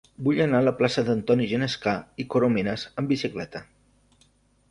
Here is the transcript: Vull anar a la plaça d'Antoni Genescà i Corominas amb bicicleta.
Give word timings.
Vull 0.27 0.39
anar 0.43 0.61
a 0.63 0.65
la 0.67 0.71
plaça 0.77 1.01
d'Antoni 1.09 1.49
Genescà 1.51 1.93
i 2.23 2.25
Corominas 2.35 2.85
amb 3.01 3.13
bicicleta. 3.15 3.65